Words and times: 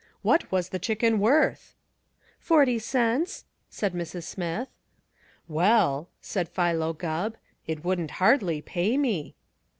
"What 0.23 0.51
was 0.51 0.69
the 0.69 0.79
chicken 0.79 1.19
worth?" 1.19 1.75
"Forty 2.39 2.79
cents," 2.79 3.45
said 3.69 3.93
Mrs. 3.93 4.23
Smith. 4.23 4.67
"Well," 5.47 6.09
said 6.19 6.49
Philo 6.49 6.91
Gubb, 6.91 7.35
"it 7.67 7.83
wouldn't 7.85 8.09
hardly 8.17 8.63
pay 8.63 8.97
me." 8.97 9.35